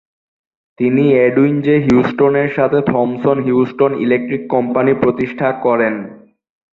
তিনি 0.79 1.03
Edwin 1.17 1.55
J 1.61 1.75
Houston 1.79 2.33
এর 2.35 2.49
সাথে 2.55 2.79
থমসন-হিউস্টন 2.81 3.91
ইলেক্ট্রিক 3.99 4.43
কোম্পানি 4.49 4.91
প্রতিষ্ঠা 4.93 5.47
করেন। 5.61 5.93